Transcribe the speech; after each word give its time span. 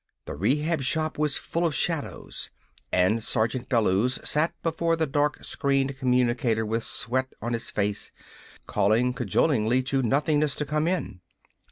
The 0.25 0.33
Rehab 0.33 0.81
Shop 0.81 1.19
was 1.19 1.35
full 1.37 1.63
of 1.63 1.75
shadows. 1.75 2.49
And 2.91 3.23
Sergeant 3.23 3.69
Bellews 3.69 4.17
sat 4.27 4.51
before 4.63 4.95
the 4.95 5.05
dark 5.05 5.43
screened 5.43 5.95
communicator 5.99 6.65
with 6.65 6.83
sweat 6.83 7.33
on 7.39 7.53
his 7.53 7.69
face, 7.69 8.11
calling 8.65 9.13
cajolingly 9.13 9.83
to 9.83 10.01
nothingness 10.01 10.55
to 10.55 10.65
come 10.65 10.87
in. 10.87 11.21